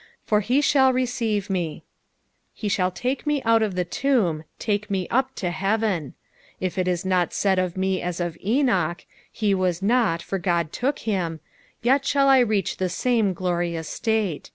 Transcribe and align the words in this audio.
"For 0.26 0.40
he 0.42 0.60
thalt 0.60 0.92
reeei»eme," 0.94 1.80
He 2.52 2.68
shall 2.68 2.90
take 2.90 3.26
me 3.26 3.42
out 3.44 3.62
of 3.62 3.74
the 3.74 3.86
tomb, 3.86 4.44
take 4.58 4.90
me 4.90 5.08
up 5.08 5.34
to 5.36 5.50
heaven. 5.50 6.12
If 6.60 6.76
it 6.76 6.86
is 6.86 7.06
not 7.06 7.32
said 7.32 7.58
of 7.58 7.74
me 7.74 8.02
as 8.02 8.20
of 8.20 8.36
Enoch," 8.44 9.06
He 9.42 9.54
was 9.54 9.80
not, 9.80 10.20
for 10.20 10.38
God 10.38 10.74
took 10.74 10.98
him," 10.98 11.40
yet 11.80 12.04
shall 12.04 12.28
I 12.28 12.40
reach 12.40 12.76
the 12.76 12.90
same 12.90 13.32
glorious 13.32 13.88
state. 13.88 14.50